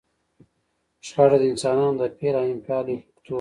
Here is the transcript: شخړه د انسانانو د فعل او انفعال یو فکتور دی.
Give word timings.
شخړه 1.07 1.37
د 1.39 1.43
انسانانو 1.51 1.99
د 1.99 2.03
فعل 2.17 2.35
او 2.39 2.45
انفعال 2.55 2.85
یو 2.89 2.97
فکتور 3.05 3.19
دی. 3.21 3.27